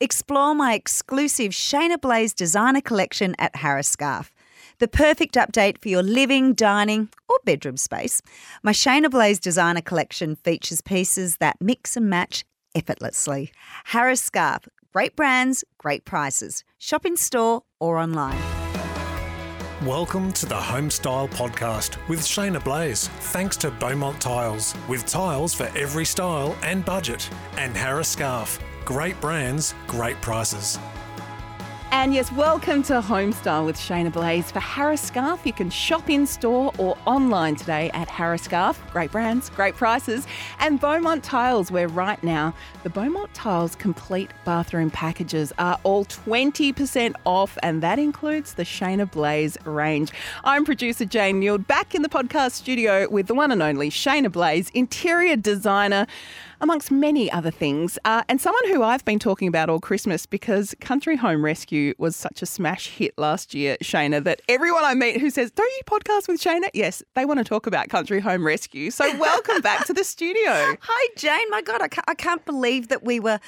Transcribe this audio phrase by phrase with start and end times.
[0.00, 4.32] Explore my exclusive Shaynna Blaze designer collection at Harris Scarfe.
[4.80, 8.20] The perfect update for your living, dining, or bedroom space.
[8.64, 12.44] My Shaynna Blaze designer collection features pieces that mix and match
[12.74, 13.52] effortlessly.
[13.84, 16.64] Harris Scarfe, great brands, great prices.
[16.76, 18.40] Shop in store or online.
[19.86, 23.06] Welcome to the Homestyle Podcast with Shaynna Blaze.
[23.06, 28.58] Thanks to Beaumont Tiles, with tiles for every style and budget, and Harris Scarfe.
[28.84, 30.78] Great brands, great prices.
[31.90, 34.50] And yes, welcome to Homestyle with Shaynna Blaze.
[34.50, 38.76] For Harris Scarfe, you can shop in store or online today at Harris Scarfe.
[38.90, 40.26] Great brands, great prices.
[40.58, 42.52] And Beaumont Tiles, where right now
[42.82, 49.10] the Beaumont Tiles complete bathroom packages are all 20% off, and that includes the Shaynna
[49.10, 50.10] Blaze range.
[50.42, 54.30] I'm producer Jane Nield, back in the podcast studio with the one and only Shaynna
[54.30, 56.06] Blaze, interior designer
[56.60, 60.74] amongst many other things, uh, and someone who I've been talking about all Christmas because
[60.80, 65.20] Country Home Rescue was such a smash hit last year, Shaynna, that everyone I meet
[65.20, 66.68] who says, Don't you podcast with Shaynna?
[66.74, 68.90] Yes, they want to talk about Country Home Rescue.
[68.90, 70.44] So welcome back to the studio.
[70.80, 71.50] Hi, Jane.
[71.50, 73.40] My God, I can't, I can't believe that we were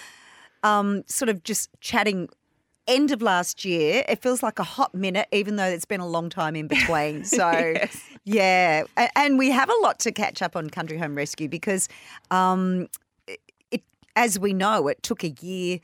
[0.63, 2.29] um, sort of just chatting
[2.89, 4.05] end of last year.
[4.09, 7.25] It feels like a hot minute, even though it's been a long time in between.
[7.37, 8.01] So, Yes.
[8.25, 8.85] yeah.
[9.17, 11.89] And we have a lot to catch up on Country Home Rescue because,
[12.31, 12.87] um,
[14.17, 15.79] as we know, it took a year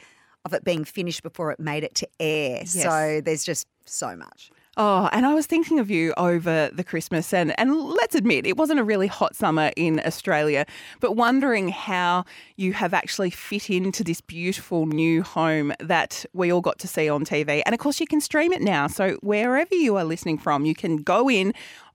[0.44, 2.66] of it being finished before it made it to air.
[2.66, 4.50] So there's just so much.
[4.78, 8.56] Oh, and I was thinking of you over the Christmas, and, and let's admit, it
[8.56, 10.64] wasn't a really hot summer in Australia,
[10.98, 12.24] but wondering how
[12.56, 17.06] you have actually fit into this beautiful new home that we all got to see
[17.06, 17.62] on TV.
[17.67, 18.86] And of course, you can stream it now.
[18.86, 21.52] So wherever you are listening from, you can go in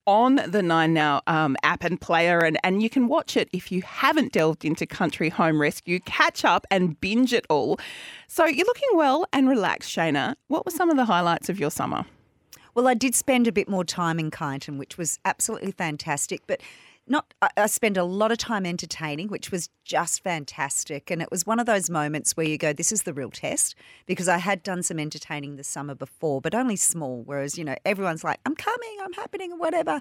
[0.07, 3.71] on the Nine Now um, app and player, and, and you can watch it if
[3.71, 5.99] you haven't delved into Country Home Rescue.
[5.99, 7.77] Catch up and binge it all.
[8.27, 10.35] So you're looking well and relaxed, Shaynna.
[10.47, 12.05] What were some of the highlights of your summer?
[12.73, 16.61] Well, I did spend a bit more time in Kyneton, which was absolutely fantastic, but
[17.09, 21.09] not I, spent a lot of time entertaining, which was just fantastic.
[21.11, 23.75] And it was one of those moments where you go, this is the real test,
[24.05, 27.23] because I had done some entertaining the summer before, but only small.
[27.25, 29.99] Whereas, you know, everyone's like, I'm coming, I'm happening, whatever.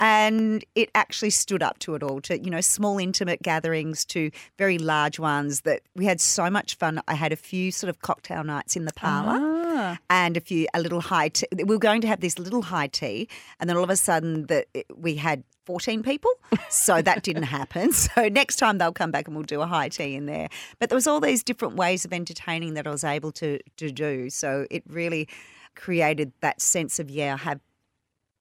[0.00, 4.30] And it actually stood up to it all, to, you know, small intimate gatherings to
[4.56, 7.00] very large ones that we had so much fun.
[7.06, 9.67] I had a few sort of cocktail nights in the parlour Ah.
[10.10, 11.46] And a few a little high tea.
[11.56, 13.28] We were going to have this little high tea,
[13.60, 15.44] and then all of a sudden that we had.
[15.64, 16.30] 14 people.
[16.70, 17.92] So that didn't happen.
[18.08, 20.48] So next time they'll come back and we'll do a high tea in there.
[20.78, 23.90] But there was all these different ways of entertaining that I was able to to
[23.90, 24.30] do.
[24.30, 25.28] So it really
[25.76, 27.60] created that sense of yeah, I have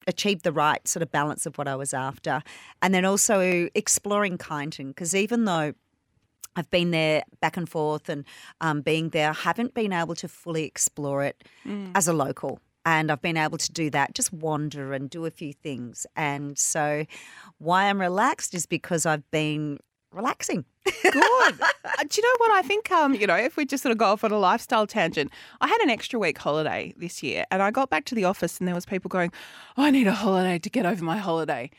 [0.08, 2.42] achieved the right sort of balance of what I was after.
[2.82, 5.74] And then also exploring Kyneton because even though
[6.58, 8.26] I've been there back and forth and
[8.60, 9.30] um, being there.
[9.30, 11.44] I haven't been able to fully explore it
[11.96, 12.60] as a local.
[12.86, 16.08] And I've been able to do that, just wander and do a few things.
[16.16, 17.06] And so,
[17.58, 19.80] why I'm relaxed is because I've been
[20.12, 20.66] relaxing.
[21.04, 21.14] Good.
[22.00, 22.92] Uh, Do you know what I think?
[22.92, 25.32] Um, you know, if we just sort of go off on a lifestyle tangent,
[25.62, 28.60] I had an extra week holiday this year, and I got back to the office,
[28.60, 29.32] and there was people going,
[29.78, 31.72] oh, "I need a holiday to get over my holiday."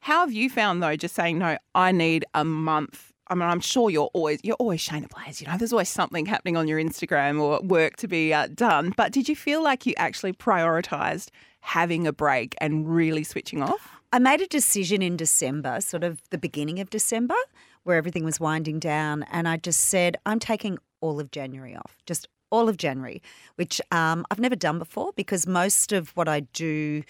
[0.00, 0.96] How have you found though?
[0.96, 3.13] Just saying, no, I need a month.
[3.28, 5.40] I mean, I'm sure you're always you're always Shaynna Blaze.
[5.40, 8.92] You know, there's always something happening on your Instagram or work to be uh, done.
[8.96, 11.30] But did you feel like you actually prioritized
[11.60, 13.90] having a break and really switching off?
[14.12, 17.34] I made a decision in December, sort of the beginning of December,
[17.82, 19.24] where everything was winding down.
[19.24, 23.22] And I just said, I'm taking all of January off, just all of January,
[23.56, 27.02] which um, I've never done before because most of what I do,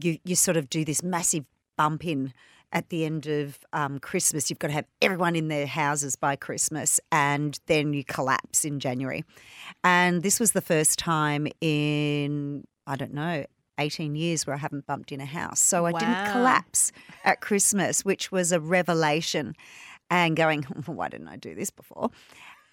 [0.00, 1.44] you, you sort of do this massive
[1.76, 2.32] bump in
[2.72, 4.50] at the end of um, Christmas.
[4.50, 8.80] You've got to have everyone in their houses by Christmas, and then you collapse in
[8.80, 9.24] January.
[9.84, 13.44] And this was the first time in, I don't know,
[13.78, 15.60] 18 years where I haven't bumped in a house.
[15.60, 15.98] So I Wow.
[15.98, 16.92] didn't collapse
[17.24, 19.54] at Christmas, which was a revelation.
[20.08, 22.10] And going, why didn't I do this before?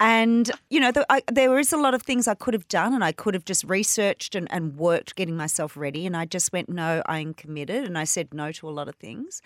[0.03, 2.93] And, you know, the, I, there is a lot of things I could have done
[2.93, 6.05] and I could have just researched and, and worked getting myself ready.
[6.05, 7.85] And I just went, no, I'm committed.
[7.85, 9.41] And I said no to a lot of things.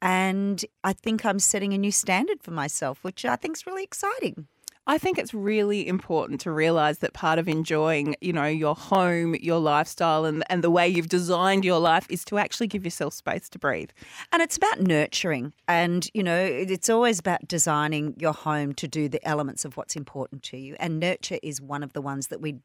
[0.00, 3.84] And I think I'm setting a new standard for myself, which I think is really
[3.84, 4.46] exciting.
[4.90, 9.34] I think it's really important to realize that part of enjoying, you know, your home,
[9.34, 13.12] your lifestyle and and the way you've designed your life is to actually give yourself
[13.12, 13.90] space to breathe.
[14.32, 15.52] And it's about nurturing.
[15.68, 19.94] And, you know, it's always about designing your home to do the elements of what's
[19.94, 20.74] important to you.
[20.80, 22.56] And nurture is one of the ones that we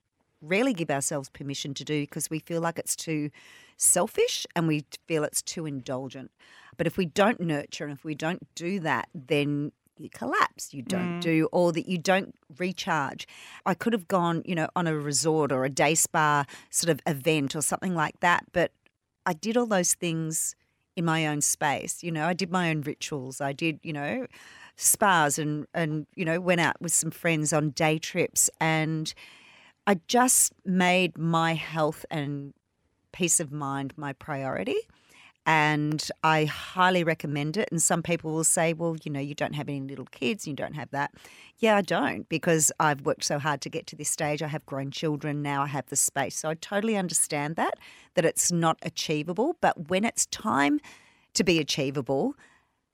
[0.41, 3.31] rarely give ourselves permission to do because we feel like it's too
[3.75, 6.31] selfish and we feel it's too indulgent.
[6.77, 10.81] But if we don't nurture and if we don't do that, then you collapse, you
[10.81, 11.21] don't mm.
[11.21, 13.27] do all that, you don't recharge.
[13.65, 16.99] I could have gone, you know, on a resort or a day spa sort of
[17.07, 18.71] event or something like that, but
[19.25, 20.55] I did all those things
[20.95, 22.03] in my own space.
[22.03, 23.41] You know, I did my own rituals.
[23.41, 24.27] I did, you know,
[24.75, 29.13] spas and and you know went out with some friends on day trips and
[29.85, 32.53] I just made my health and
[33.11, 34.77] peace of mind my priority.
[35.45, 37.67] And I highly recommend it.
[37.69, 40.53] And some people will say, well, you know, you don't have any little kids, you
[40.53, 41.13] don't have that.
[41.57, 44.41] Yeah, I don't because I've worked so hard to get to this stage.
[44.41, 46.37] I have grown children now, I have the space.
[46.37, 47.75] So I totally understand that,
[48.15, 49.57] that it's not achievable.
[49.59, 50.79] But when it's time
[51.33, 52.35] to be achievable,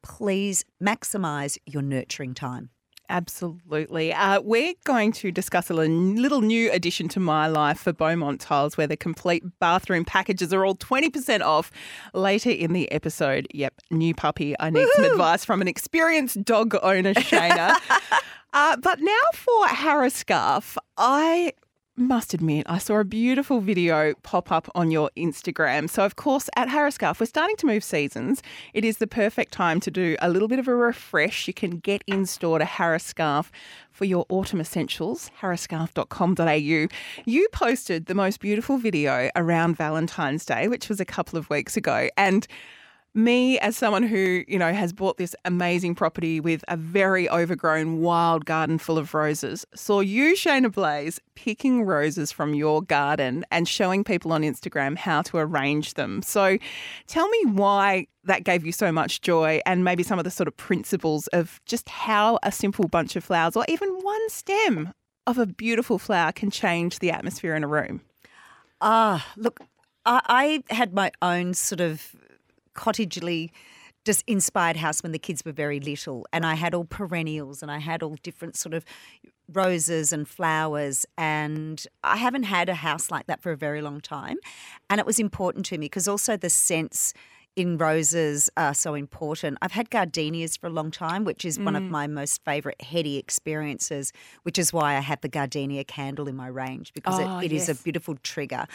[0.02, 2.70] please maximize your nurturing time.
[3.10, 4.14] Absolutely.
[4.14, 8.78] Uh, we're going to discuss a little new addition to my life for Beaumont Tiles,
[8.78, 11.72] where the complete bathroom packages are all 20% off
[12.14, 13.48] later in the episode.
[13.52, 14.56] Yep, new puppy.
[14.60, 17.76] I need some advice from an experienced dog owner, Shaynna.
[18.54, 21.54] uh, but now for Harris Scarfe, I
[22.00, 25.90] must admit, I saw a beautiful video pop up on your Instagram.
[25.90, 28.42] So, of course, at Harris Scarfe, we're starting to move seasons.
[28.74, 31.48] It is the perfect time to do a little bit of a refresh.
[31.48, 33.52] You can get in store to Harris Scarfe
[33.92, 36.88] for your autumn essentials, harrisscarfe.com.au.
[37.26, 41.76] You posted the most beautiful video around Valentine's Day, which was a couple of weeks
[41.76, 42.10] ago.
[42.18, 42.48] And
[43.16, 48.02] me as someone who you know has bought this amazing property with a very overgrown
[48.02, 53.68] wild garden full of roses saw you shaynna blaze picking roses from your garden and
[53.68, 56.22] showing people on instagram how to arrange them.
[56.22, 56.58] So
[57.08, 60.48] tell me why that gave you so much joy and maybe some of the sort
[60.48, 64.94] of principles of just how a simple bunch of flowers or even one stem
[65.26, 68.02] of a beautiful flower can change the atmosphere in a room.
[68.82, 69.60] Ah, look,
[70.06, 72.16] I had my own sort of
[72.80, 73.52] cottagely
[74.06, 77.70] just inspired house when the kids were very little and I had all perennials and
[77.70, 78.86] I had all different sort of
[79.52, 84.00] roses and flowers and I haven't had a house like that for a very long
[84.00, 84.38] time
[84.90, 87.14] and it was important to me because also the sense
[87.60, 89.58] in roses are so important.
[89.62, 93.18] I've had gardenias for a long time, which is one of my most favourite heady
[93.18, 94.14] experiences,
[94.44, 97.52] which is why I have the gardenia candle in my range because Oh, it, it
[97.52, 98.66] is a beautiful trigger.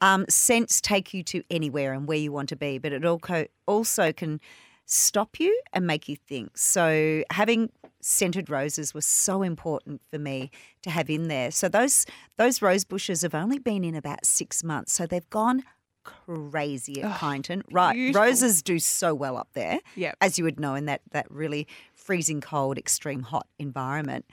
[0.00, 3.44] Um, scents take you to anywhere and where you want to be, but it also
[3.66, 4.40] also can
[4.86, 6.56] stop you and make you think.
[6.56, 7.70] So having
[8.00, 10.50] scented roses was so important for me
[10.82, 11.50] to have in there.
[11.50, 12.06] So those
[12.38, 15.62] those rose bushes have only been in about six months, so they've gone
[16.04, 17.62] crazy at Kyneton.
[17.70, 18.22] Right, beautiful.
[18.22, 20.16] roses do so well up there, Yep.
[20.20, 24.24] as you would know in that that really freezing cold, extreme hot environment.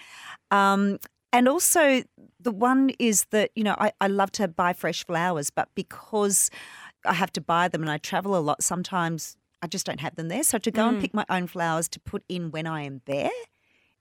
[0.52, 1.00] Um,
[1.34, 2.04] and also,
[2.40, 6.50] the one is that, you know, I, I love to buy fresh flowers, but because
[7.06, 10.16] I have to buy them and I travel a lot, sometimes I just don't have
[10.16, 10.44] them there.
[10.44, 13.30] So to go and pick my own flowers to put in when I am there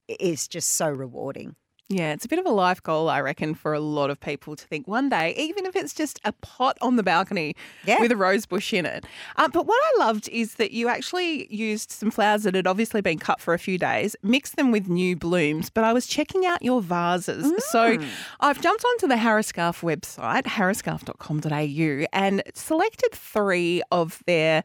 [0.08, 1.56] is just so rewarding.
[1.88, 4.56] Yeah, it's a bit of a life goal, I reckon, for a lot of people
[4.56, 7.54] to think one day, even if it's just a pot on the balcony
[7.84, 8.00] Yeah.
[8.00, 9.06] with a rose bush in it.
[9.36, 13.02] Um, but what I loved is that you actually used some flowers that had obviously
[13.02, 15.70] been cut for a few days, mixed them with new blooms.
[15.70, 17.52] But I was checking out your vases.
[17.70, 17.96] So
[18.40, 24.64] I've jumped onto the Harris Scarfe website, harrisscarfe.com.au, and selected three of their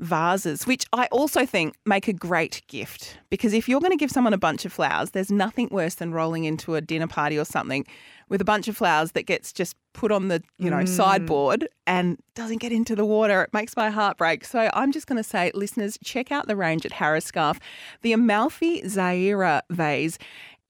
[0.00, 3.18] vases, which I also think make a great gift.
[3.28, 6.12] Because if you're going to give someone a bunch of flowers, there's nothing worse than
[6.12, 7.86] rolling into a dinner party or something
[8.28, 10.88] with a bunch of flowers that gets just put on the, you know, mm.
[10.88, 13.42] sideboard and doesn't get into the water.
[13.42, 14.44] It makes my heart break.
[14.44, 17.58] So I'm just going to say, listeners, check out the range at Harris Scarfe.
[18.02, 20.18] The Amalfi Zaira vase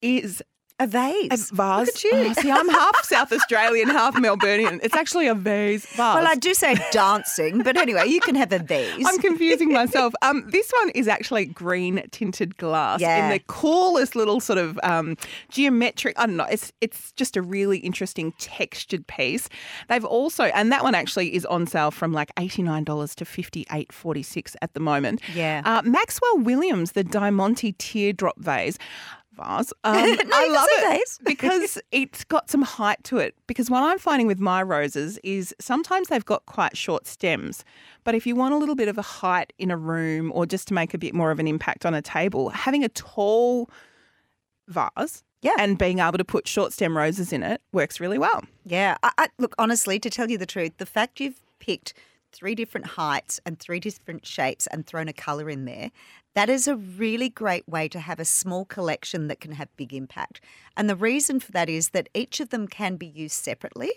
[0.02, 0.43] is
[0.81, 1.29] A vase.
[1.31, 1.87] a vase.
[1.87, 2.11] Look at you.
[2.13, 4.81] Oh, see, I'm half South Australian, half Melburnian.
[4.83, 5.85] It's actually a vase.
[5.85, 5.99] Vase.
[5.99, 9.05] well, I do say dancing, but anyway, you can have a vase.
[9.07, 10.15] I'm confusing myself.
[10.23, 15.19] Um, this one is actually green tinted glass in the coolest little sort of um,
[15.51, 16.19] geometric.
[16.19, 16.47] I don't know.
[16.51, 19.51] It's it's just a really interesting textured piece.
[19.89, 23.27] They've also, and that one actually is on sale from like eighty nine dollars to
[23.27, 25.21] fifty eight forty six at the moment.
[25.35, 25.61] Yeah.
[25.67, 28.79] Uh, Maxwell Williams, the Diamante teardrop vase.
[29.42, 29.73] Vase.
[29.85, 33.35] Um, No, I love it because it's got some height to it.
[33.47, 37.64] Because what I'm finding with my roses is sometimes they've got quite short stems,
[38.04, 40.68] but if you want a little bit of a height in a room or just
[40.68, 43.68] to make a bit more of an impact on a table, having a tall
[44.68, 45.52] vase Yeah.
[45.59, 48.42] and being able to put short stem roses in it works really well.
[48.64, 48.97] Yeah.
[49.02, 51.92] I, I, look, honestly, to tell you the truth, the fact you've picked
[52.32, 55.90] three different heights and three different shapes and thrown a colour in there,
[56.35, 59.93] that is a really great way to have a small collection that can have big
[59.93, 60.41] impact.
[60.77, 63.91] And the reason for that is that each of them can be used separately,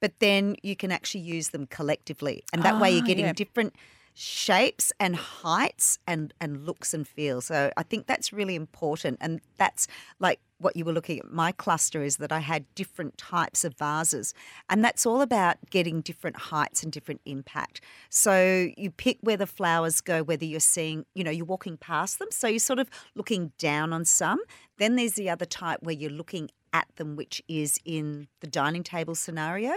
[0.00, 2.44] but then you can actually use them collectively.
[2.52, 3.32] And that way Ah, you're getting yeah.
[3.32, 3.74] different
[4.20, 7.40] shapes and heights and and looks and feel.
[7.40, 9.86] So I think that's really important, and that's
[10.18, 11.30] like what you were looking at.
[11.30, 14.34] My cluster is that I had different types of vases,
[14.68, 17.80] and that's all about getting different heights and different impact.
[18.10, 22.18] So you pick where the flowers go, whether you're seeing, you know, you're walking past
[22.18, 24.40] them, so you're sort of looking down on some.
[24.78, 28.82] Then there's the other type where you're looking at them, which is in the dining
[28.82, 29.74] table scenario,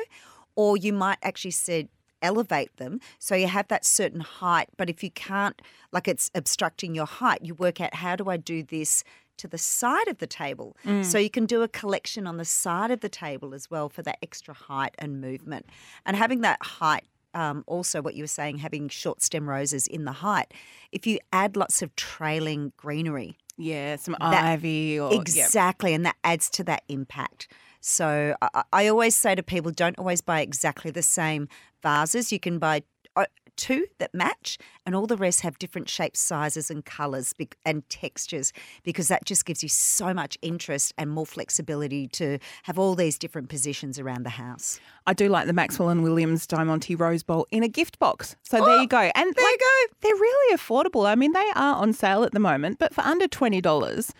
[0.55, 1.89] or you might actually say
[2.21, 5.61] elevate them so you have that certain height but if you can't
[5.91, 9.03] like it's obstructing your height you work out how do i do this
[9.37, 12.91] to the side of the table so you can do a collection on the side
[12.91, 15.65] of the table as well for that extra height and movement
[16.05, 20.03] and having that height um, also what you were saying having short stem roses in
[20.05, 20.53] the height
[20.91, 25.13] if you add lots of trailing greenery Yeah, some That- ivy or.
[25.13, 27.47] Exactly, and that adds to that impact.
[27.81, 31.49] So I, I always say to people, don't always buy exactly the same
[31.83, 32.31] vases.
[32.31, 32.83] You can buy
[33.15, 33.25] uh,
[33.57, 37.33] two that match, and all the rest have different shapes, sizes, and colours
[37.65, 42.79] and textures, because that just gives you so much interest and more flexibility to have
[42.79, 44.79] all these different positions around the house.
[45.05, 48.37] I do like the Maxwell and Williams Diamante Rose Bowl in a gift box.
[48.43, 49.11] So there you go.
[49.13, 49.95] And there you go.
[49.99, 51.05] They're really affordable.
[51.05, 54.13] I mean, they are on sale at the moment, but for under twenty dollars,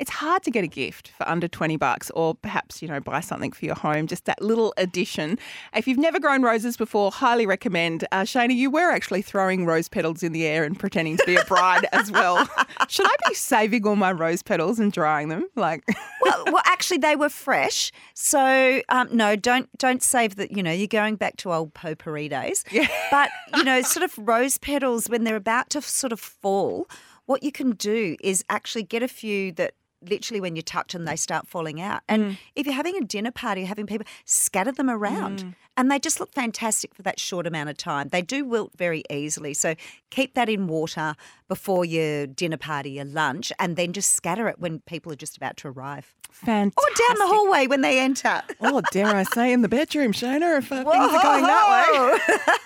[0.00, 3.20] it's hard to get a gift for under 20 bucks or perhaps, you know, buy
[3.20, 5.38] something for your home, just that little addition.
[5.76, 8.06] If you've never grown roses before, highly recommend.
[8.10, 11.36] Uh, Shaynna, you were actually throwing rose petals in the air and pretending to be
[11.36, 12.48] a bride as well.
[12.88, 15.46] Should I be saving all my rose petals and drying them?
[15.54, 15.84] Like,
[16.22, 17.92] well, well, actually, they were fresh.
[18.14, 20.56] So um, no, don't don't save that.
[20.56, 22.64] You know, you're going back to old potpourri days.
[22.72, 22.88] Yeah.
[23.10, 26.88] But you know, sort of rose petals when they're about to sort of fall.
[27.26, 31.04] What you can do is actually get a few that literally when you touch them
[31.04, 31.18] they mm.
[31.18, 32.02] start falling out.
[32.08, 32.38] And mm.
[32.54, 35.54] if you're having a dinner party, having people scatter them around, mm.
[35.76, 38.08] and they just look fantastic for that short amount of time.
[38.08, 39.74] They do wilt very easily, so
[40.10, 41.14] keep that in water
[41.48, 45.36] before your dinner party, your lunch, and then just scatter it when people are just
[45.36, 46.14] about to arrive.
[46.32, 46.78] Fantastic.
[46.78, 48.42] Or down the hallway when they enter.
[48.60, 52.18] Oh, dare I say in the bedroom, Shaynna, if uh, things are going that way.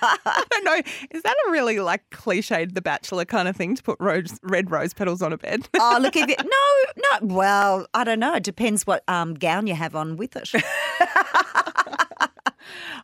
[0.03, 0.81] I don't know.
[1.11, 4.71] Is that a really like cliched The Bachelor kind of thing to put rose, red
[4.71, 5.69] rose petals on a bed?
[5.79, 8.35] oh, look, if you, no, no, well, I don't know.
[8.35, 10.51] It depends what um, gown you have on with it.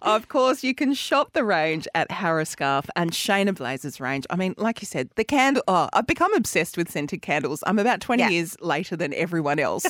[0.03, 4.27] of course, you can shop the range at Harris Scarfe and Shaynna Blazer's range.
[4.31, 5.63] I mean, like you said, the candle.
[5.69, 7.63] Oh, I've become obsessed with scented candles.
[7.67, 8.29] I'm about 20 Yeah.
[8.31, 9.85] years later than everyone else.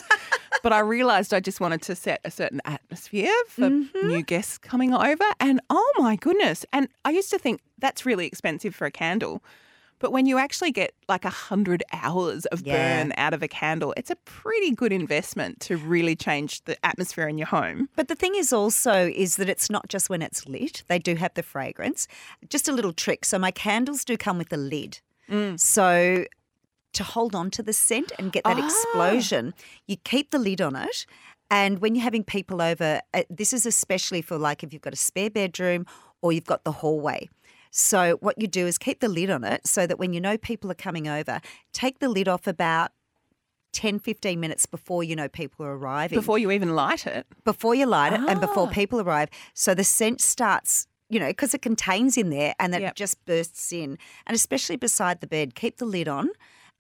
[0.62, 4.08] But I realised I just wanted to set a certain atmosphere for Mm-hmm.
[4.08, 5.24] new guests coming over.
[5.38, 6.64] And oh my goodness.
[6.72, 9.42] And I used to think that's really expensive for a candle.
[9.98, 12.74] But when you actually get like a hundred hours of Yeah.
[13.02, 17.28] burn out of a candle, it's a pretty good investment to really change the atmosphere
[17.28, 17.90] in your home.
[17.96, 20.84] But the thing is also is that it's not just when it's lit.
[20.88, 22.08] They do have the fragrance.
[22.48, 23.26] Just a little trick.
[23.26, 25.00] So my candles do come with a lid.
[25.56, 26.24] So
[26.92, 28.64] to hold on to the scent and get that Ah.
[28.66, 29.54] explosion,
[29.86, 31.06] you keep the lid on it.
[31.50, 34.92] And when you're having people over, uh, this is especially for like if you've got
[34.92, 35.86] a spare bedroom
[36.22, 37.28] or you've got the hallway.
[37.72, 40.36] So what you do is keep the lid on it so that when you know
[40.36, 41.40] people are coming over,
[41.72, 42.90] take the lid off about
[43.72, 47.24] 10, 15 minutes before you know people are arriving Before you even light it.
[47.44, 48.72] before you light it and before Ah.
[48.72, 49.28] people arrive.
[49.54, 52.94] So the scent starts, you know, because it contains in there and it Yep.
[52.96, 53.96] just bursts in.
[54.26, 56.30] And especially beside the bed, keep the lid on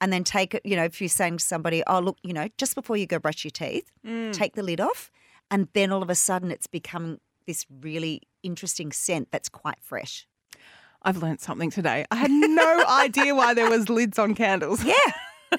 [0.00, 2.48] and then take it, you know, if you're saying to somebody, oh, look, you know,
[2.58, 4.32] just before you go brush your teeth, Mm.
[4.32, 5.10] take the lid off.
[5.50, 10.26] And then all of a sudden it's become this really interesting scent that's quite fresh.
[11.02, 12.04] I've learnt something today.
[12.10, 14.84] I had no idea why there was lids on candles.
[14.84, 14.94] Yeah.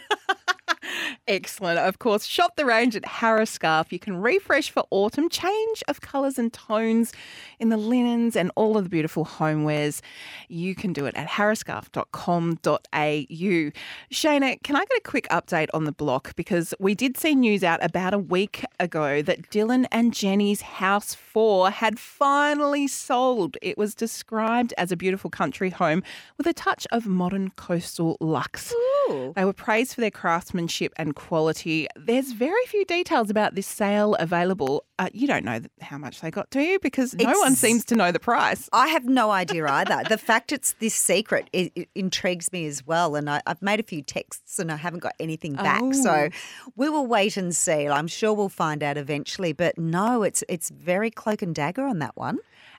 [1.27, 1.79] Excellent.
[1.79, 3.91] Of course, shop the range at Harris Scarfe.
[3.91, 7.13] You can refresh for autumn, change of colours and tones
[7.59, 10.01] in the linens and all of the beautiful homewares.
[10.47, 13.71] You can do it at harrisscarfe.com.au.
[14.11, 16.35] Shaynna, can I get a quick update on the block?
[16.35, 21.13] Because we did see news out about a week ago that Dylan and Jenny's House
[21.13, 23.57] 4 had finally sold.
[23.61, 26.03] It was described as a beautiful country home
[26.37, 28.73] with a touch of modern coastal luxe.
[28.73, 29.33] Ooh.
[29.35, 31.87] They were praised for their craftsmanship and quality.
[31.95, 34.85] There's very few details about this sale available.
[34.99, 36.79] Uh, you don't know how much they got, do you?
[36.79, 38.69] Because no one seems to know the price.
[38.71, 40.03] I have no idea either.
[40.07, 43.15] the fact it's this secret it, it intrigues me as well.
[43.15, 45.81] And I, I've made a few texts and I haven't got anything back.
[45.93, 46.29] So Oh.
[46.75, 47.87] we will wait and see.
[47.87, 49.53] I'm sure we'll find out eventually.
[49.53, 52.37] But no, it's it's very cloak and dagger on that one.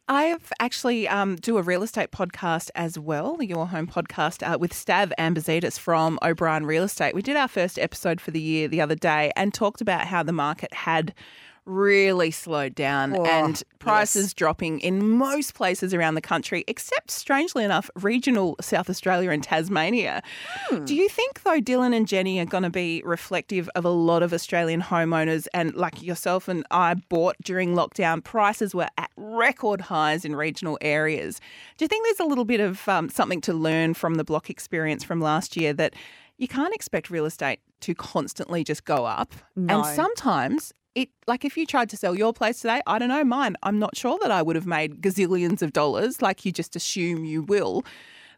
[0.08, 4.72] I've actually um, do a real estate podcast as well, Your Home podcast uh, with
[4.72, 7.14] Stav Ambazitis from O'Brien Real Estate.
[7.14, 10.24] We did our first episode for the year the other day and talked about how
[10.24, 11.14] the market had
[11.64, 14.34] really slowed down Oh, and prices yes.
[14.34, 20.22] dropping in most places around the country, except strangely enough, regional South Australia and Tasmania.
[20.68, 20.84] Hmm.
[20.84, 24.22] Do you think, though, Dylan and Jenny are going to be reflective of a lot
[24.22, 28.24] of Australian homeowners and like yourself and I bought during lockdown?
[28.24, 31.40] Prices were at record highs in regional areas.
[31.78, 34.50] Do you think there's a little bit of um, something to learn from the block
[34.50, 35.94] experience from last year that
[36.38, 39.32] you can't expect real estate to constantly just go up?
[39.54, 39.76] No.
[39.76, 43.24] And sometimes it like if you tried to sell your place today, I don't know,
[43.24, 46.76] mine, I'm not sure that I would have made gazillions of dollars like you just
[46.76, 47.84] assume you will.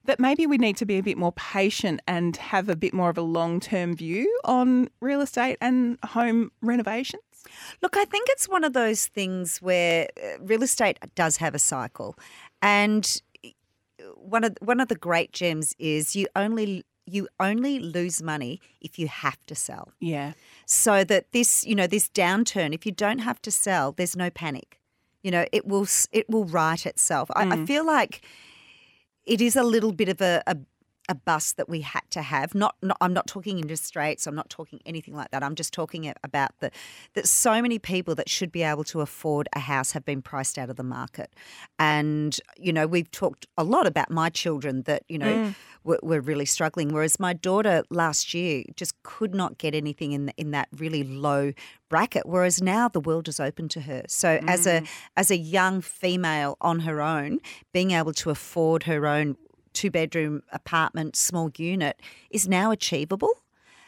[0.06, 3.08] That maybe we need to be a bit more patient and have a bit more
[3.08, 7.22] of a long term view on real estate and home renovations.
[7.80, 11.58] Look, I think it's one of those things where uh, real estate does have a
[11.58, 12.16] cycle,
[12.60, 13.48] and uh,
[14.16, 18.98] one of one of the great gems is you only you only lose money if
[18.98, 19.92] you have to sell.
[20.00, 20.32] Yeah.
[20.66, 24.30] So that this, you know, this downturn, if you don't have to sell, there's no
[24.30, 24.80] panic.
[25.22, 27.30] You know, it will it will right itself.
[27.34, 27.66] I, I mm.
[27.66, 28.22] feel like
[29.24, 30.56] it is a little bit of a, a
[31.08, 32.54] a bust that we had to have.
[32.54, 34.26] Not, not I'm not talking interest rates.
[34.26, 35.42] I'm not talking anything like that.
[35.42, 36.70] I'm just talking about the
[37.14, 40.58] that so many people that should be able to afford a house have been priced
[40.58, 41.34] out of the market.
[41.78, 45.54] And you know, we've talked a lot about my children that you know mm.
[45.84, 46.88] were, were really struggling.
[46.92, 51.52] Whereas my daughter last year just could not get anything in in that really low
[51.90, 52.26] bracket.
[52.26, 54.04] Whereas now the world is open to her.
[54.08, 54.88] So as a mm.
[55.16, 57.40] as a young female on her own,
[57.72, 59.36] being able to afford her own
[59.74, 62.00] two bedroom apartment, small unit
[62.30, 63.42] is now achievable.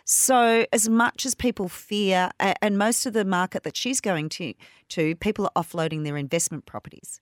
[0.04, 4.54] So as much as people fear, and most of the market that she's going to,
[4.90, 7.20] to people are offloading their investment properties.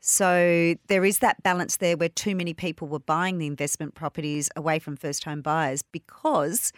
[0.00, 4.48] So there is that balance there where too many people were buying the investment properties
[4.56, 6.72] away from first home buyers because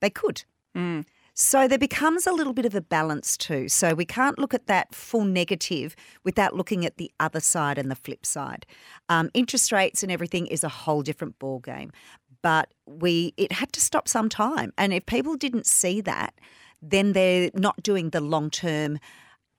[0.00, 0.44] they could.
[0.76, 1.04] Mm.
[1.34, 3.68] So there becomes a little bit of a balance too.
[3.68, 7.90] So we can't look at that full negative without looking at the other side and
[7.90, 8.66] the flip side.
[9.08, 11.90] Um, interest rates and everything is a whole different ball game,
[12.40, 14.72] but we it had to stop some time.
[14.78, 16.34] And if people didn't see that,
[16.80, 19.00] then they're not doing the long term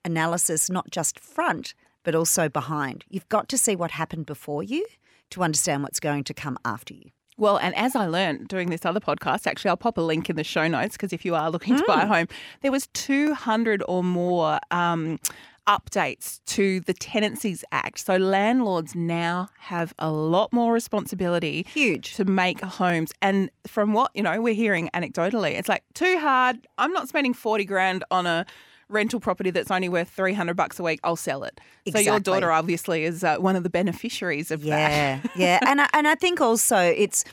[0.04, 1.74] analysis, not just front
[2.06, 3.04] but also behind.
[3.10, 4.86] You've got to see what happened before you
[5.30, 7.10] to understand what's going to come after you.
[7.38, 10.36] Well, and as I learned doing this other podcast, actually, I'll pop a link in
[10.36, 12.28] the show notes because if you are looking to buy a home,
[12.62, 15.18] there was 200 or more um,
[15.66, 17.98] updates to the Tenancies Act.
[17.98, 22.14] So landlords now have a lot more responsibility Huge.
[22.14, 23.12] to make homes.
[23.20, 26.66] And from what, you know, we're hearing anecdotally, it's like too hard.
[26.78, 28.46] I'm not spending 40 grand on a
[28.88, 31.00] rental property that's only worth 300 bucks a week.
[31.02, 31.60] I'll sell it.
[31.90, 34.90] So your daughter obviously is uh, one of the beneficiaries of that.
[34.90, 37.24] Yeah, yeah, and I, and I think also it's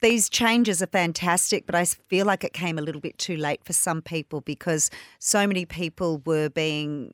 [0.00, 3.64] these changes are fantastic, but I feel like it came a little bit too late
[3.64, 7.12] for some people because so many people were being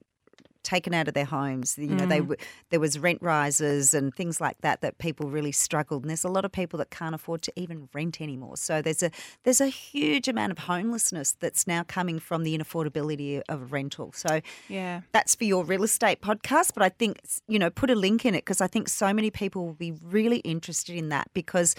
[0.68, 1.78] taken out of their homes.
[1.78, 2.28] You know, they mm.
[2.28, 2.37] were,
[2.68, 6.02] there was rent rises and things like that that people really struggled.
[6.02, 8.59] And there's a lot of people that can't afford to even rent anymore.
[8.59, 9.11] So there's a
[9.44, 14.12] there's a huge amount of homelessness that's now coming from the inaffordability of rental.
[14.12, 15.00] So Yeah.
[15.12, 18.35] that's for your real estate podcast, but I think, you know, put a link in
[18.35, 21.74] it because I think so many people will be really interested in that because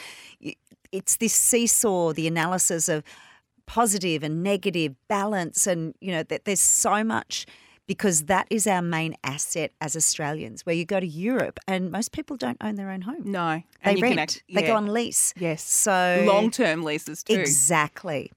[0.91, 3.03] it's this seesaw, the analysis of
[3.67, 5.67] positive and negative balance.
[5.67, 7.45] And, you know, that there's so much
[7.89, 12.11] because that is our main asset as Australians, where you go to Europe and most
[12.11, 13.23] people don't own their own home.
[13.25, 13.63] No.
[13.83, 15.33] They And you rent, act- they go on lease.
[15.37, 15.63] Yes.
[15.63, 17.33] So long term leases too.
[17.33, 18.31] Exactly.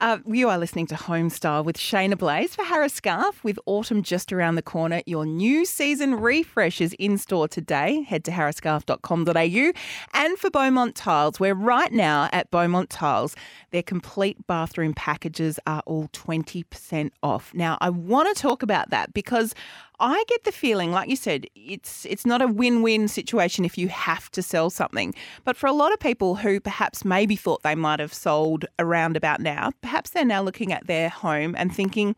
[0.00, 3.42] Uh, you are listening to Homestyle with Shaynna Blaze for Harris Scarfe.
[3.42, 8.02] With autumn just around the corner, your new season refresh is in store today.
[8.02, 9.72] Head to harrisscarfe.com.au.
[10.14, 13.34] And for Beaumont Tiles, where right now at Beaumont Tiles,
[13.72, 17.52] their complete bathroom packages are all 20% off.
[17.54, 19.54] Now, I want to talk about that because
[20.00, 23.86] I get the feeling, like you said, it's it's not a win-win situation if you
[23.86, 25.14] have to sell something.
[25.44, 29.16] But for a lot of people who perhaps maybe thought they might have sold around
[29.16, 32.16] about now, perhaps they're now looking at their home and thinking,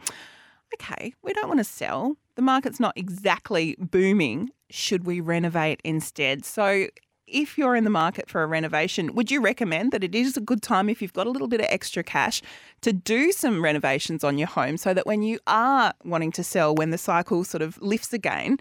[0.75, 2.17] okay, we don't want to sell.
[2.37, 4.51] The market's not exactly booming.
[4.71, 6.47] Should we renovate instead?
[6.47, 6.89] So
[7.27, 10.41] if you're in the market for a renovation, would you recommend that it is a
[10.41, 12.43] good time if you've got a little bit of extra cash
[12.83, 16.75] to do some renovations on your home so that when you are wanting to sell,
[16.75, 18.59] when the cycle sort of lifts again,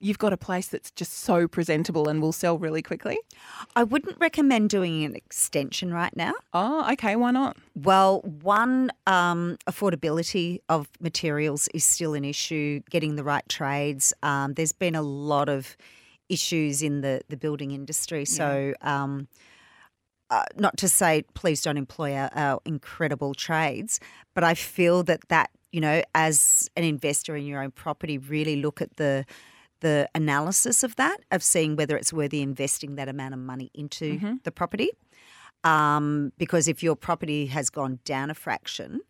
[0.00, 3.18] you've got a place that's just so presentable and will sell really quickly?
[3.74, 6.34] I wouldn't recommend doing an extension right now.
[6.52, 7.56] Oh, okay, why not?
[7.74, 14.12] Well, one, um, affordability of materials is still an issue, getting the right trades.
[14.22, 15.74] Um, there's been a lot of
[16.34, 18.24] issues in the, the building industry.
[18.24, 19.12] So, um,
[20.30, 24.00] uh, not to say please don't employ our, our incredible trades,
[24.34, 28.56] but I feel that that you know, as an investor in your own property, really
[28.62, 29.24] look at the
[29.80, 34.04] the analysis of that, of seeing whether it's worthy investing that amount of money into
[34.14, 34.34] Mm-hmm.
[34.44, 34.90] the property.
[35.64, 39.00] Um, because if your property has gone down a fraction,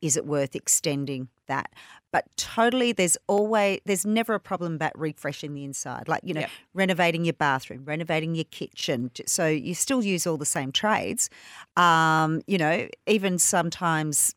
[0.00, 1.68] is it worth extending that?
[2.12, 6.40] But totally, there's always there's never a problem about refreshing the inside, like you know,
[6.46, 6.50] Yep.
[6.74, 9.10] renovating your bathroom, renovating your kitchen.
[9.26, 11.30] So you still use all the same trades.
[11.76, 14.34] Um, you know, even sometimes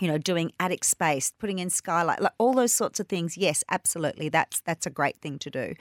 [0.00, 3.36] you know, doing attic space, putting in skylight, like all those sorts of things.
[3.36, 4.28] Yes, absolutely.
[4.28, 5.74] That's that's a great thing to do.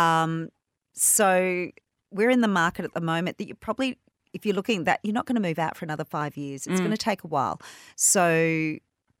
[0.00, 0.50] Um,
[0.92, 1.70] so
[2.10, 3.98] we're in the market at the moment that you probably,
[4.32, 6.66] if you're looking at that, you're not going to move out for another five years.
[6.66, 7.58] It's going to take a while.
[7.96, 8.76] So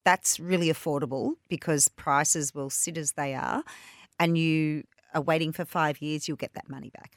[0.06, 3.64] that's really affordable because prices will sit as they are,
[4.20, 7.16] and you are waiting for five years, you'll get that money back.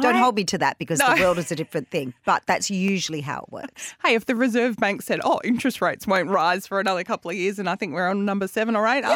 [0.00, 1.14] Don't hold me to that because No.
[1.14, 3.94] the world is a different thing, but that's usually how it works.
[4.04, 7.36] Hey, if the Reserve Bank said, "Oh, interest rates won't rise for another couple of
[7.36, 9.02] years," and I think we're on number seven or eight?
[9.02, 9.10] Then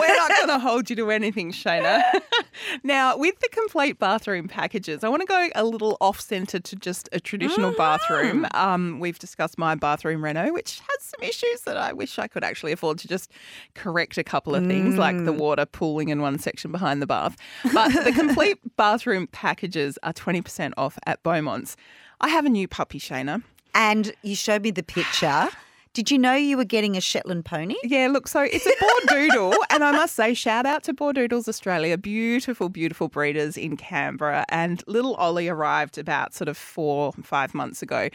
[0.00, 2.02] we're not going to hold you to anything, Shaynna.
[2.82, 6.76] now, with the complete bathroom packages, I want to go a little off centre to
[6.76, 8.46] just a traditional bathroom.
[8.54, 12.44] Um, we've discussed my bathroom reno, which has some issues that I wish I could
[12.44, 13.30] actually afford to just
[13.74, 17.36] correct a couple of things, like the water pooling in one section behind the bath.
[17.74, 19.26] But the complete bathroom
[19.72, 21.76] packages are twenty percent off at Beaumont's.
[22.20, 23.42] I have a new puppy, Shaynna.
[23.74, 25.48] And you showed me the picture.
[25.94, 27.74] Did you know you were getting a Shetland pony?
[27.84, 31.98] Yeah, look, so it's a Bordoodle, and I must say, shout out to Bordoodles Australia,
[31.98, 34.46] beautiful, beautiful breeders in Canberra.
[34.48, 38.08] And little Ollie arrived about sort of four, five months ago.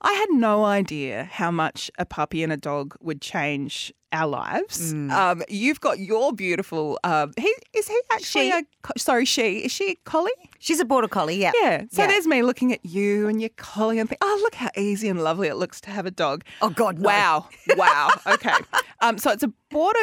[0.00, 4.92] I had no idea how much a puppy and a dog would change our lives.
[4.94, 6.98] Um, you've got your beautiful.
[7.04, 8.52] Um, he is he actually She.
[8.52, 10.30] a sorry she is she a collie?
[10.58, 11.52] She's a border collie, yeah.
[11.60, 11.82] Yeah.
[11.90, 12.08] So Yeah.
[12.08, 15.22] there's me looking at you and your collie and think, oh look how easy and
[15.22, 16.42] lovely it looks to have a dog.
[16.62, 17.06] Oh, God, no.
[17.08, 18.10] Wow, wow.
[18.26, 18.54] Okay.
[19.02, 19.98] Um, so it's a border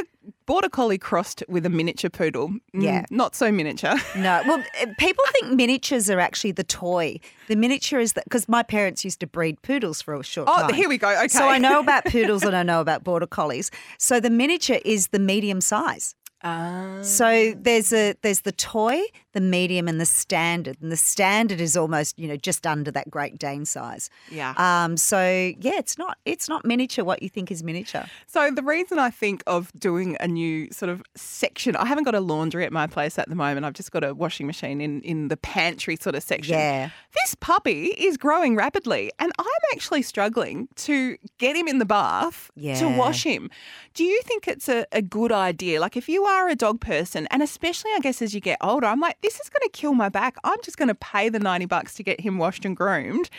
[0.46, 2.50] border collie crossed with a miniature poodle.
[2.76, 3.06] Mm, Yeah.
[3.10, 3.96] Not so miniature.
[4.16, 7.20] No, well, uh, people think miniatures are actually the toy.
[7.48, 10.58] The miniature is that because my parents used to breed poodles for a short Oh,
[10.62, 10.70] time.
[10.72, 11.10] Oh, here we go.
[11.10, 11.28] Okay.
[11.30, 13.72] So I know about poodles and I know about border collies.
[14.02, 16.16] So the miniature is the medium size.
[16.44, 17.02] Ah.
[17.04, 19.00] So there's a there's the toy,
[19.34, 20.78] the medium, and the standard.
[20.82, 24.10] And the standard is almost you know just under that Great Dane size.
[24.30, 24.54] Yeah.
[24.58, 24.98] Um.
[24.98, 25.20] So
[25.60, 27.04] yeah, it's not it's not miniature.
[27.04, 28.06] What you think is miniature?
[28.28, 32.16] So the reason I think of doing a new sort of section, I haven't got
[32.16, 33.66] a laundry at my place at the moment.
[33.66, 36.56] I've just got a washing machine in in the pantry sort of section.
[36.56, 36.90] Yeah.
[37.14, 42.50] This puppy is growing rapidly, and I'm actually struggling to get him in the bath
[42.56, 43.50] to wash him.
[43.94, 45.80] Do you think it's a, a good idea?
[45.82, 48.88] Like, if you are a dog person, and especially, I guess, as you get older,
[48.88, 50.36] I'm like, this is going to kill my back.
[50.44, 53.30] I'm just going to pay the 90 bucks to get him washed and groomed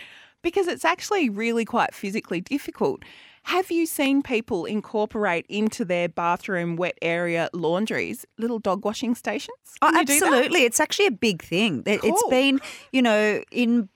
[0.43, 3.03] because it's actually really quite physically difficult.
[3.45, 9.57] Have you seen people incorporate into their bathroom wet area laundries little dog washing stations?
[9.81, 10.63] Oh, Can absolutely.
[10.63, 11.83] It's actually a big thing.
[11.87, 12.61] It's been,
[12.93, 13.89] you know, in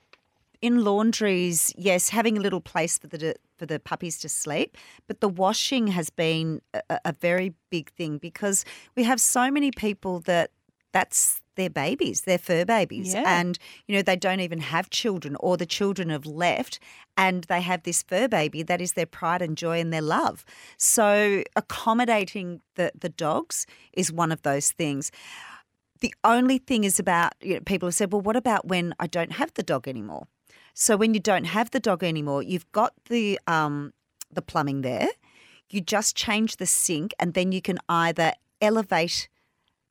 [0.62, 5.20] in laundries, yes, having a little place for the for the puppies to sleep, but
[5.20, 8.64] the washing has been a- a very big thing because
[8.96, 10.50] we have so many people that
[10.92, 13.24] that's their babies, their fur babies, Yeah.
[13.40, 16.78] and you know they don't even have children, or the children have left,
[17.16, 20.44] and they have this fur baby that is their pride and joy and their love.
[20.76, 25.10] So accommodating the the dogs is one of those things.
[26.00, 29.06] The only thing is about you know, people have said, well, what about when I
[29.06, 30.26] don't have the dog anymore?
[30.74, 33.92] So when you don't have the dog anymore, you've got the um,
[34.30, 35.08] the plumbing there.
[35.70, 39.28] You just change the sink, and then you can either elevate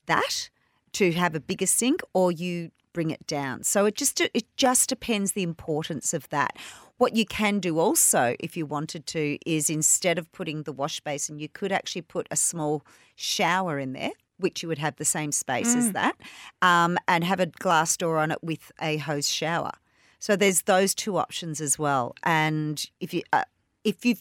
[0.06, 0.50] that
[0.96, 3.64] to have a bigger sink, or you bring it down.
[3.64, 6.58] So it just it just depends the importance of that.
[6.98, 11.02] What you can do also, if you wanted to, is instead of putting the wash
[11.02, 15.06] basin, you could actually put a small shower in there, which you would have the
[15.06, 16.16] same space as that,
[16.62, 19.72] um, and have a glass door on it with a hose shower.
[20.20, 22.16] So there's those two options as well.
[22.24, 23.44] And if you uh,
[23.84, 24.16] if you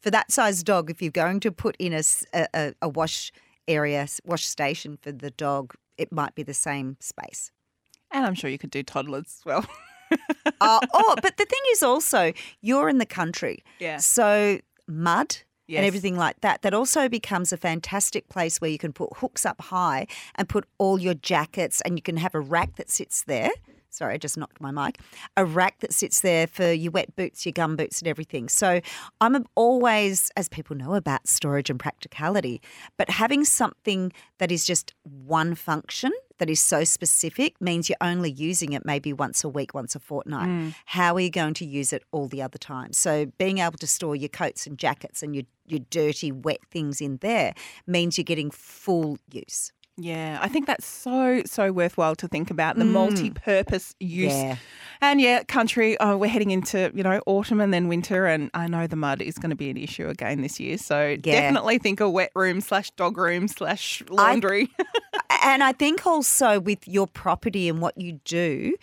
[0.00, 2.02] for that size dog, if you're going to put in a
[2.82, 3.32] a wash
[3.68, 7.50] area, wash station for the dog, it might be the same space.
[8.10, 9.66] And I'm sure you could do toddlers as well.
[10.60, 13.64] uh, oh, but the thing is also, you're in the country.
[13.80, 13.96] Yeah.
[13.98, 15.36] So mud
[15.68, 15.78] Yes.
[15.78, 19.44] and everything like that, that also becomes a fantastic place where you can put hooks
[19.44, 20.06] up high
[20.36, 23.50] and put all your jackets and you can have a rack that sits there.
[23.96, 25.00] Sorry, I just knocked my mic,
[25.36, 28.48] a rack that sits there for your wet boots, your gum boots, and everything.
[28.48, 28.80] So
[29.20, 32.60] I'm always, as people know about storage and practicality,
[32.96, 38.30] but having something that is just one function that is so specific means you're only
[38.30, 40.48] using it maybe once a week, once a fortnight.
[40.48, 40.74] Mm.
[40.84, 42.92] How are you going to use it all the other time?
[42.92, 47.00] So being able to store your coats and jackets and your your dirty, wet things
[47.00, 47.52] in there
[47.88, 49.72] means you're getting full use.
[49.98, 52.92] Yeah, I think that's so, so worthwhile to think about the mm.
[52.92, 54.32] multi purpose use.
[54.32, 54.56] Yeah.
[55.00, 58.26] And yeah, country, oh, we're heading into, you know, autumn and then winter.
[58.26, 60.76] And I know the mud is going to be an issue again this year.
[60.78, 64.68] So definitely think a wet room slash dog room slash laundry.
[65.42, 68.74] And I think also with your property and what you do,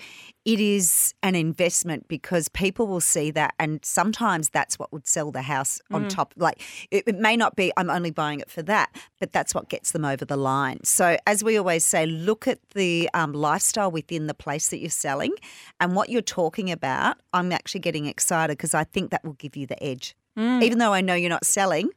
[0.46, 3.54] it is an investment because people will see that.
[3.60, 6.34] And sometimes that's what would sell the house on top.
[6.36, 9.70] Like it, it may not be, I'm only buying it for that, but that's what
[9.70, 10.84] gets them over the line.
[10.84, 14.90] So, as we always say, look at the um, lifestyle within the place that you're
[14.90, 15.34] selling
[15.80, 17.18] and what you're talking about.
[17.32, 20.14] I'm actually getting excited because I think that will give you the edge.
[20.36, 21.90] Even though I know you're not selling,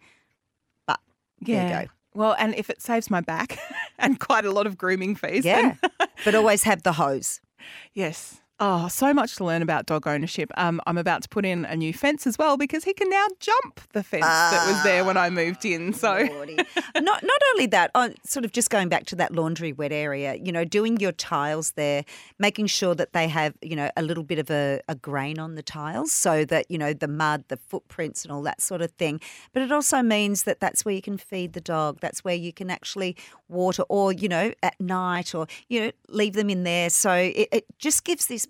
[0.87, 1.01] but
[1.41, 1.91] there you go.
[2.15, 3.59] Well, and if it saves my back
[3.99, 6.07] and quite a lot of grooming fees, then Yeah.
[6.25, 7.41] but always have the hose.
[7.95, 8.41] Yes.
[8.59, 10.51] Oh, so much to learn about dog ownership.
[10.57, 13.27] Um, I'm about to put in a new fence as well because he can now
[13.39, 15.93] jump the fence that was there when I moved in.
[15.93, 19.93] So, not not only that, oh, sort of just going back to that laundry wet
[19.93, 22.07] area, you know, doing your tiles there,
[22.39, 25.55] making sure that they have, you know, a little bit of a, a grain on
[25.55, 28.91] the tiles so that, you know, the mud, the footprints and all that sort of
[28.93, 29.21] thing.
[29.53, 31.99] But it also means that that's where you can feed the dog.
[32.01, 33.17] That's where you can actually
[33.49, 36.89] water or, you know, at night or, you know, leave them in there.
[36.89, 38.46] So it, it just gives this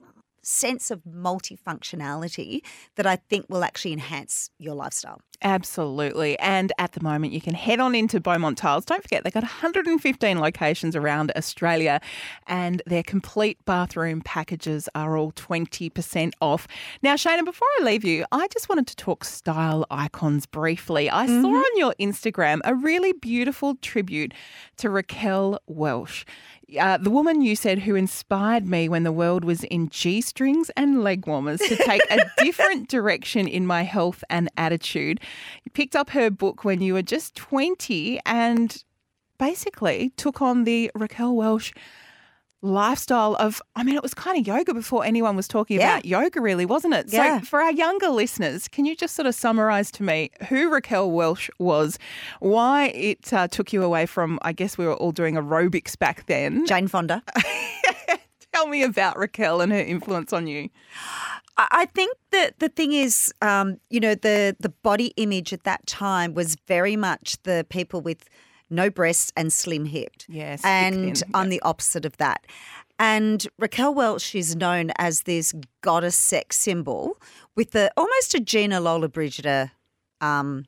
[0.46, 2.62] sense of multifunctionality
[2.94, 5.20] that I think will actually enhance your lifestyle.
[5.42, 6.38] Absolutely.
[6.38, 8.84] And at the moment, you can head on into Beaumont Tiles.
[8.84, 12.00] Don't forget, they've got 115 locations around Australia,
[12.46, 16.66] and their complete bathroom packages are all 20% off.
[17.02, 21.10] Now, Shaynna, before I leave you, I just wanted to talk style icons briefly.
[21.10, 24.32] I saw on your Instagram a really beautiful tribute
[24.78, 26.24] to Raquel Welch.
[26.80, 30.68] Uh, the woman you said who inspired me when the world was in G strings
[30.76, 35.20] and leg warmers to take a different direction in my health and attitude.
[35.64, 38.82] You picked up her book when you were just 20 and
[39.38, 41.72] basically took on the Raquel Welch
[42.62, 45.92] lifestyle of I mean it was kind of yoga before anyone was talking Yeah.
[45.98, 47.38] about yoga really wasn't it Yeah.
[47.40, 51.10] so for our younger listeners can you just sort of summarize to me who Raquel
[51.10, 51.98] Welch was
[52.40, 56.26] why it uh, took you away from I guess we were all doing aerobics back
[56.26, 57.22] then Jane Fonda.
[58.56, 60.70] tell me about Raquel and her influence on you
[61.58, 65.86] I think that the thing is, um, you know, the the body image at that
[65.86, 68.28] time was very much the people with
[68.68, 70.26] no breasts and slim hipped.
[70.28, 72.46] Yes, and I'm the opposite of that.
[72.98, 77.18] And Raquel Welch is known as this goddess sex symbol
[77.54, 79.70] with the almost a Gina Lollobrigida
[80.20, 80.66] um,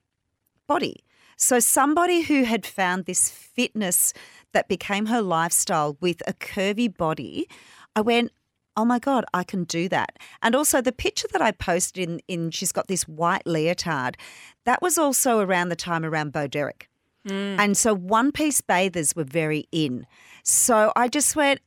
[0.66, 1.05] body.
[1.37, 4.12] So somebody who had found this fitness
[4.53, 7.48] that became her lifestyle with a curvy body,
[7.96, 8.33] I went,
[8.77, 10.18] oh my god, I can do that.
[10.42, 14.16] And also the picture that I posted in, in she's got this white leotard,
[14.64, 16.88] that was also around the time around Bo Derek.
[17.27, 17.59] Mm.
[17.59, 20.07] And so one piece bathers were very in.
[20.44, 21.61] So I just went,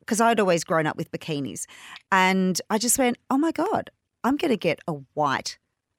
[0.00, 1.66] because I'd always grown up with bikinis,
[2.10, 3.90] and I just went, oh my god,
[4.24, 5.58] I'm going to get a white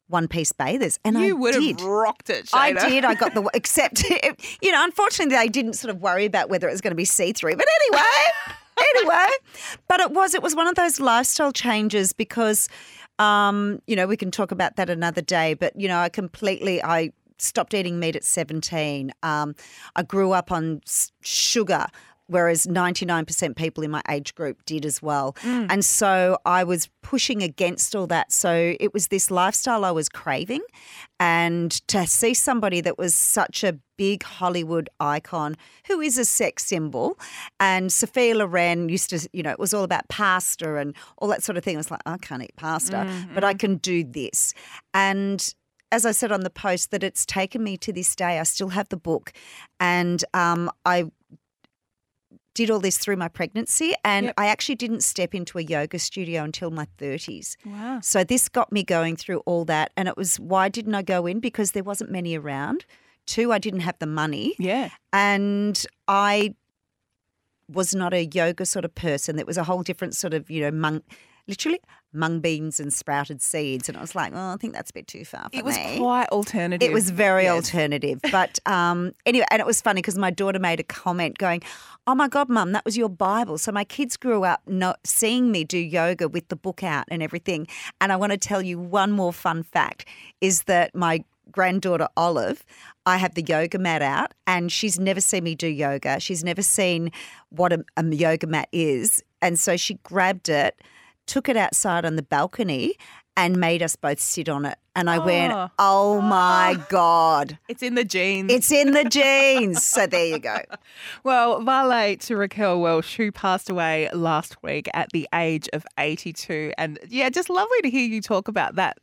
[0.10, 1.80] one piece bathers, and you I would did.
[1.80, 3.06] have rocked it I did.
[3.06, 4.04] I got the except
[4.62, 4.84] you know.
[4.84, 7.56] Unfortunately, they didn't sort of worry about whether it was going to be see through.
[7.56, 8.10] But anyway,
[8.96, 9.28] anyway,
[9.88, 10.34] but it was.
[10.34, 12.70] It was one of those lifestyle changes because,
[13.18, 15.54] um, you know, we can talk about that another day.
[15.54, 19.12] But you know, I completely I stopped eating meat at seventeen.
[19.24, 19.56] Um,
[19.96, 20.82] I grew up on
[21.22, 21.88] sugar.
[22.30, 25.36] Whereas 99% people in my age group did as well.
[25.70, 28.32] And so I was pushing against all that.
[28.32, 30.62] So it was this lifestyle I was craving.
[31.20, 35.56] And to see somebody that was such a big Hollywood icon
[35.88, 37.20] who is a sex symbol,
[37.60, 41.44] and Sophia Loren used to, you know, it was all about pasta and all that
[41.44, 41.76] sort of thing.
[41.76, 44.54] I was like, I can't eat pasta, but I can do this.
[44.94, 45.54] And
[45.92, 48.40] as I said on the post, that it's taken me to this day.
[48.40, 49.34] I still have the book,
[49.80, 51.12] and um, I
[52.60, 54.34] did all this through my pregnancy, and Yep.
[54.44, 57.48] I actually didn't step into a yoga studio until my thirties.
[57.66, 61.04] wow So this got me going through all that, and it was why didn't I
[61.16, 61.40] go in?
[61.40, 62.86] Because there wasn't many around.
[63.26, 65.76] Two, I didn't have the money, yeah and
[66.08, 66.56] I
[67.80, 69.38] was not a yoga sort of person.
[69.40, 71.04] It was a whole different sort of you know monk
[71.50, 71.80] literally
[72.14, 73.88] mung beans and sprouted seeds.
[73.90, 75.78] And I was like, oh, I think that's a bit too far for It was
[75.78, 75.98] me.
[75.98, 76.88] quite alternative.
[76.90, 77.54] It was very Yes.
[77.54, 78.20] alternative.
[78.32, 81.62] But um, anyway, and it was funny because my daughter made a comment going,
[82.08, 83.58] Oh my God, mum, that was your Bible.
[83.60, 87.22] So my kids grew up not seeing me do yoga with the book out and
[87.22, 87.68] everything.
[88.02, 90.06] And I want to tell you one more fun fact
[90.42, 92.64] is that my granddaughter Olive,
[93.06, 96.20] I have the yoga mat out and she's never seen me do yoga.
[96.20, 97.12] She's never seen
[97.50, 99.24] what a, a yoga mat is.
[99.42, 100.80] And so she grabbed it,
[101.30, 102.96] took it outside on the balcony
[103.38, 104.78] and made us both sit on it.
[104.96, 105.70] And I went, Oh.
[105.80, 106.86] oh my ah.
[106.90, 107.58] God.
[107.70, 108.52] It's in the genes.
[108.52, 109.84] It's in the genes.
[110.00, 110.58] So there you go.
[111.24, 116.74] Well, valet to Raquel Welch, who passed away last week at the age of 82.
[116.78, 118.98] And yeah, just lovely to hear you talk about that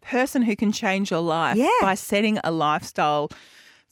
[0.00, 1.68] person who can change your life Yeah.
[1.82, 3.30] by setting a lifestyle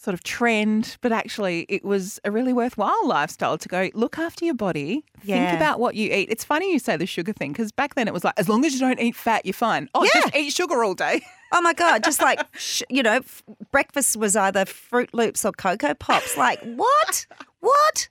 [0.03, 4.45] sort of trend, but actually it was a really worthwhile lifestyle to go look after
[4.45, 5.47] your body, Yeah.
[5.51, 6.29] think about what you eat.
[6.29, 8.65] It's funny you say the sugar thing because back then it was like, as long
[8.65, 9.89] as you don't eat fat, you're fine.
[9.95, 11.23] Oh, just eat sugar all day.
[11.55, 12.03] Oh my God.
[12.03, 12.41] Just like,
[12.89, 16.35] you know, f- breakfast was either Froot Loops or Coco Pops.
[16.39, 17.27] Like, what?
[17.61, 18.09] What?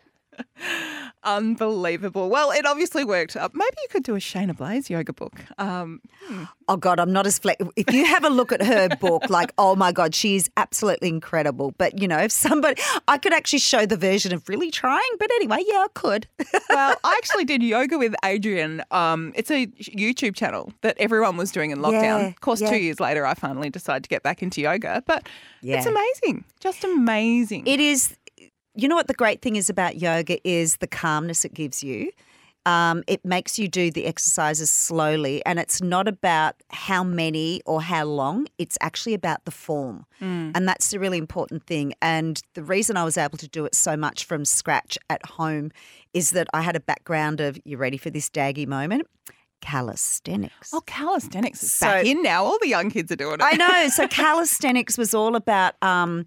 [1.23, 2.29] Unbelievable.
[2.29, 3.35] Well, it obviously worked.
[3.35, 5.33] Uh, maybe you could do a Shaynna Blaze yoga book.
[5.57, 6.01] Um,
[6.71, 7.61] Oh God, I'm not as flex.
[7.75, 11.09] If you have a look at her book, like, oh my God, she is absolutely
[11.09, 11.73] incredible.
[11.77, 15.01] But you know, if somebody, I could actually show the version of really trying.
[15.19, 16.27] But anyway, yeah, I could.
[16.69, 18.81] well, I actually did yoga with Adriene.
[18.89, 22.21] Um, it's a YouTube channel that everyone was doing in lockdown.
[22.21, 22.69] Yeah, of course, yeah.
[22.69, 25.03] two years later, I finally decided to get back into yoga.
[25.05, 25.27] But
[25.77, 27.67] it's amazing, just amazing.
[27.67, 28.15] It is.
[28.75, 32.11] You know what the great thing is about yoga is the calmness it gives you.
[32.67, 37.81] Um, it makes you do the exercises slowly, and it's not about how many or
[37.81, 38.45] how long.
[38.59, 41.93] It's actually about the form, and that's the really important thing.
[42.03, 45.71] And the reason I was able to do it so much from scratch at home
[46.13, 47.57] is that I had a background of.
[47.65, 49.07] You ready for this daggy moment?
[49.61, 50.71] Calisthenics.
[50.73, 52.43] oh, calisthenics is So- back in now.
[52.45, 53.41] All the young kids are doing it.
[53.43, 53.89] I know.
[53.89, 56.25] So calisthenics was all about, um,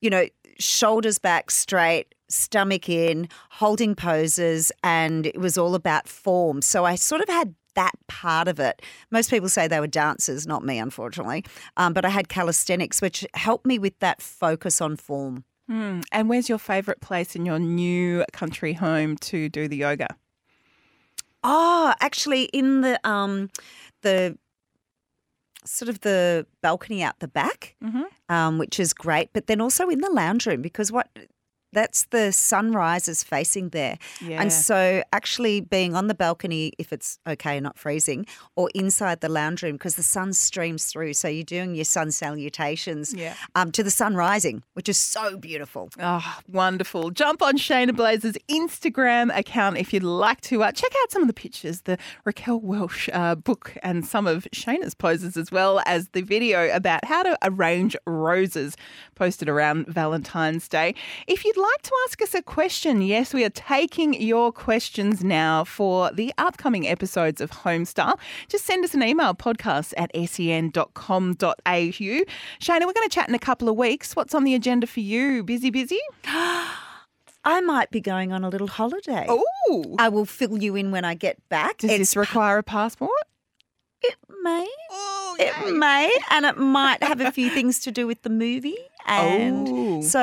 [0.00, 0.26] you know,
[0.58, 6.62] shoulders back straight, stomach in, holding poses, and it was all about form.
[6.62, 8.82] So I sort of had that part of it.
[9.10, 11.44] Most people say they were dancers, not me, unfortunately.
[11.76, 15.44] Um, but I had calisthenics, which helped me with that focus on form.
[15.68, 16.00] Hmm.
[16.10, 20.08] And where's your favourite place in your new country home to do the yoga?
[21.44, 23.50] Oh, actually, in the um,
[24.02, 24.36] the
[25.64, 28.04] sort of the balcony out the back, Mhm.
[28.28, 29.30] um, which is great.
[29.32, 31.08] But then also in the lounge room because what
[31.72, 34.40] that's the sunrise is facing there, Yeah.
[34.42, 39.28] and so actually being on the balcony, if it's okay, not freezing, or inside the
[39.28, 43.34] lounge room because the sun streams through, so you're doing your sun salutations Yeah.
[43.54, 45.90] um, to the sun rising, which is so beautiful.
[46.00, 47.10] Oh, wonderful.
[47.10, 51.28] Jump on Shaynna Blaze's Instagram account if you'd like to uh, check out some of
[51.28, 56.08] the pictures, the Raquel Welch uh, book, and some of Shaynna's poses, as well as
[56.10, 58.76] the video about how to arrange roses
[59.14, 60.94] posted around Valentine's Day.
[61.26, 65.64] If you'd like to ask us a question, yes, we are taking your questions now
[65.64, 68.18] for the upcoming episodes of Homestyle.
[68.48, 71.34] Just send us an email, podcast at sen.com.au.
[71.36, 72.24] Shaynna,
[72.86, 74.14] we're going to chat in a couple of weeks.
[74.16, 75.42] What's on the agenda for you?
[75.42, 76.00] Busy, busy?
[77.44, 79.26] I might be going on a little holiday.
[79.28, 81.78] Oh, I will fill you in when I get back.
[81.78, 83.10] does It's this require a passport?
[84.02, 84.66] It may.
[84.90, 88.76] Oh, It may, and it might have a few things to do with the movie,
[89.06, 90.00] and Oh.
[90.02, 90.20] so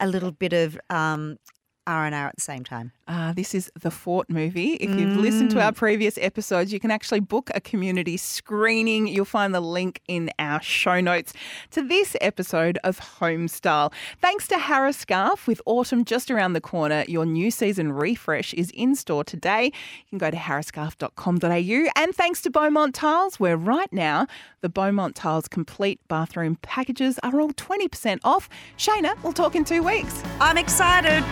[0.00, 1.38] a little bit of um,
[1.86, 2.92] R and R at the same time.
[3.08, 4.74] Uh, this is the Fort movie.
[4.74, 5.54] If you've listened Mm.
[5.54, 9.08] to our previous episodes, you can actually book a community screening.
[9.08, 11.32] You'll find the link in our show notes
[11.72, 13.92] to this episode of Homestyle.
[14.20, 17.04] Thanks to Harris Scarfe with autumn just around the corner.
[17.08, 19.64] Your new season refresh is in store today.
[19.64, 21.90] You can go to harrisscarfe.com.au.
[21.96, 24.26] And thanks to Beaumont Tiles, where right now
[24.60, 28.48] the Beaumont Tiles complete bathroom packages are all 20% off.
[28.78, 30.22] Shaynna, we'll talk in two weeks.
[30.40, 31.24] I'm excited.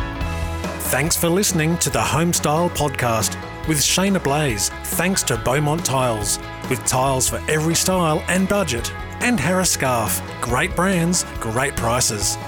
[0.88, 3.36] Thanks for listening to the Homestyle Podcast
[3.68, 4.70] with Shaynna Blaze.
[4.96, 6.38] Thanks to Beaumont Tiles,
[6.70, 8.90] with tiles for every style and budget.
[9.20, 10.22] And Harris Scarfe.
[10.40, 12.38] Great brands, great prices.